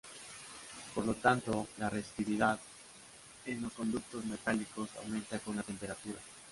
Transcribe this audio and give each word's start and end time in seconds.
Por 0.95 1.05
lo 1.05 1.13
tanto, 1.13 1.67
la 1.77 1.87
resistividad 1.87 2.59
en 3.45 3.61
los 3.61 3.71
conductores 3.73 4.25
metálicos 4.27 4.89
aumenta 4.97 5.37
con 5.37 5.55
la 5.55 5.61
temperatura. 5.61 6.17